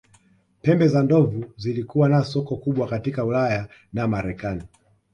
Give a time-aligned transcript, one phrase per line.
[0.61, 4.63] Pembe za ndovu zilizokuwa na soko kubwa katika Ulaya na Marekani